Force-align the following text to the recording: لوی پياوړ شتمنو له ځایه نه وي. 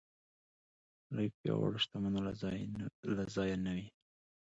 لوی 1.15 1.27
پياوړ 1.37 1.71
شتمنو 1.83 2.19
له 3.19 3.25
ځایه 3.35 3.57
نه 3.65 3.71
وي. 3.75 3.87